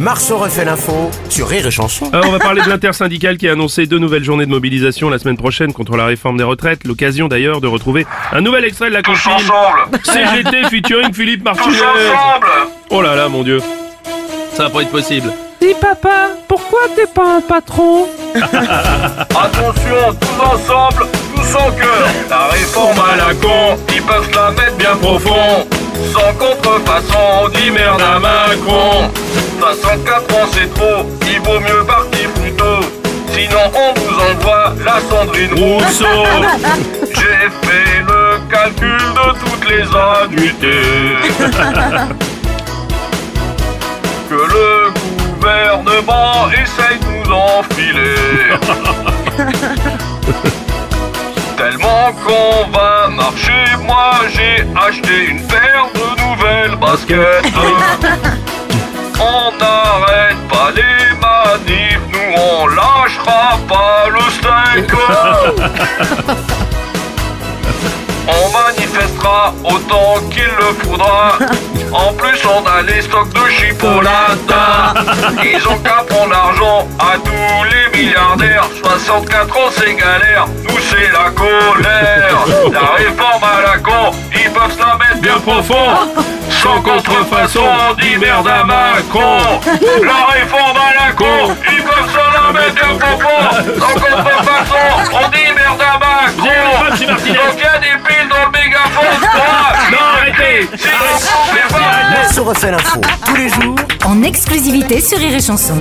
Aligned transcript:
Marceau 0.00 0.38
refait 0.38 0.64
l'info 0.64 1.10
sur 1.28 1.48
Rire 1.48 1.66
et 1.66 1.70
Chanson. 1.70 2.10
Alors, 2.12 2.26
on 2.28 2.32
va 2.32 2.38
parler 2.38 2.62
de 2.62 2.68
l'intersyndicale 2.68 3.36
qui 3.36 3.48
a 3.48 3.52
annoncé 3.52 3.86
deux 3.86 3.98
nouvelles 3.98 4.24
journées 4.24 4.46
de 4.46 4.50
mobilisation 4.50 5.10
la 5.10 5.18
semaine 5.18 5.36
prochaine 5.36 5.72
contre 5.72 5.96
la 5.96 6.06
réforme 6.06 6.36
des 6.36 6.44
retraites. 6.44 6.84
L'occasion 6.84 7.28
d'ailleurs 7.28 7.60
de 7.60 7.66
retrouver 7.66 8.06
un 8.32 8.40
nouvel 8.40 8.64
extrait 8.64 8.88
de 8.88 8.94
la 8.94 9.02
ensemble 9.08 9.52
CGT 10.04 10.64
featuring 10.70 11.12
Philippe 11.12 11.40
Tous 11.44 11.44
Martinez. 11.44 11.76
ensemble 11.76 12.46
Oh 12.90 13.02
là 13.02 13.14
là, 13.14 13.28
mon 13.28 13.42
dieu. 13.42 13.60
Ça 14.54 14.64
va 14.64 14.70
pas 14.70 14.82
être 14.82 14.90
possible. 14.90 15.32
Dis 15.60 15.74
papa, 15.80 16.30
pourquoi 16.48 16.80
t'es 16.96 17.06
pas 17.06 17.36
un 17.36 17.40
patron? 17.40 18.06
Attention, 18.34 20.16
tous 20.20 20.42
ensemble, 20.42 21.06
tous 21.36 21.56
en 21.56 21.70
cœur 21.70 22.08
La 22.28 22.48
réforme 22.48 22.98
à 22.98 23.16
la 23.16 23.34
con, 23.34 23.78
ils 23.94 24.02
peuvent 24.02 24.28
se 24.28 24.34
la 24.34 24.50
mettre 24.50 24.76
bien 24.76 24.96
profond 24.96 25.61
Sans 26.12 26.32
contrefaçon, 26.34 27.44
on 27.44 27.48
dit 27.48 27.70
merde 27.70 28.02
à 28.02 28.18
Macron 28.18 29.10
64 29.60 30.34
ans 30.34 30.46
c'est 30.52 30.68
trop, 30.74 31.06
il 31.26 31.40
vaut 31.40 31.60
mieux 31.60 31.84
partir 31.84 32.28
plus 32.40 32.52
tôt. 32.52 32.80
Sinon 33.32 33.70
on 33.74 33.94
vous 33.98 34.20
envoie 34.20 34.74
la 34.84 35.00
Sandrine 35.08 35.52
Rousseau. 35.52 36.04
J'ai 37.14 37.48
fait 37.66 38.02
le 38.06 38.20
calcul 38.50 38.98
de 38.98 39.32
toutes 39.40 39.66
les 39.68 39.84
annuités. 39.96 40.86
Que 44.28 44.34
le 44.34 44.92
gouvernement 45.34 46.34
essaye 46.52 46.98
de 47.00 47.06
nous 47.18 47.30
enfiler. 47.34 48.16
Tellement 51.58 52.06
qu'on 52.24 52.56
va 52.70 52.91
marcher, 53.32 53.76
moi 53.84 54.12
j'ai 54.34 54.66
acheté 54.76 55.30
une 55.30 55.46
paire 55.46 55.86
de 55.94 56.00
nouvelles 56.22 56.76
baskets. 56.76 57.44
On 59.20 59.52
n'arrête 59.58 60.48
pas 60.48 60.70
les 60.74 61.14
manifs, 61.20 62.00
nous 62.12 62.34
on 62.36 62.66
lâchera 62.66 63.58
pas 63.68 64.08
le 64.08 64.20
steak. 64.32 64.90
On 68.28 68.50
manifestera 68.52 69.54
autant 69.64 70.14
qu'il 70.30 70.44
le 70.44 70.72
faudra. 70.80 71.38
En 71.92 72.12
plus, 72.14 72.38
on 72.46 72.64
a 72.66 72.82
les 72.82 73.02
stocks 73.02 73.32
de 73.34 73.50
chipolata. 73.50 74.94
Ils 75.42 75.68
ont 75.68 75.78
qu'à 75.78 76.04
prendre 76.08 76.30
l'argent 76.30 76.88
à 76.98 77.18
tous 77.18 77.64
les 77.64 77.98
milliardaires. 77.98 78.68
64 78.82 79.56
ans, 79.56 79.70
c'est 79.70 79.94
galère. 79.94 80.46
Nous, 80.64 80.78
c'est 80.78 81.10
la 81.12 81.30
colère. 81.30 82.21
La 82.72 82.94
réforme 82.96 83.44
à 83.44 83.62
la 83.62 83.78
con, 83.78 84.10
ils 84.34 84.50
peuvent 84.50 84.72
se 84.72 84.78
la 84.78 84.96
mettre 84.96 85.20
bien 85.20 85.38
profond. 85.40 85.90
Sans 86.50 86.80
contrefaçon, 86.82 87.62
on 87.90 87.94
dit 87.94 88.16
merde 88.18 88.46
à 88.48 88.64
Macron. 88.64 89.60
La 90.02 90.32
réforme 90.32 90.76
à 90.76 91.06
la 91.06 91.12
con, 91.12 91.56
ils 91.70 91.82
peuvent 91.82 92.10
se 92.10 92.16
la 92.16 92.52
mettre 92.52 92.74
bien 92.74 92.98
profond. 92.98 93.80
Sans 93.80 93.94
contrefaçon, 93.94 95.12
on 95.12 95.28
dit 95.30 95.52
merde 95.54 95.82
à 95.82 95.98
Macron. 95.98 96.88
Donc 96.90 97.20
il 97.26 97.32
y 97.32 97.66
a 97.66 97.78
des 97.78 98.02
piles 98.06 98.28
dans 98.28 98.44
le 98.46 98.50
mégaphone. 98.52 99.28
Non, 99.92 99.98
arrêtez 100.16 100.68
Arrêtez. 100.68 100.68
c'est 100.78 100.88
Merci, 100.88 101.28
pas- 101.70 101.78
arrêtez. 101.78 102.22
Marceau 102.22 102.44
refait 102.44 102.70
l'info 102.70 103.00
tous 103.26 103.34
les 103.36 103.48
jours 103.48 103.76
en 104.04 104.22
exclusivité 104.22 105.00
sur 105.00 105.18
Rire 105.18 105.34
et 105.36 105.40
Chanson. 105.42 105.80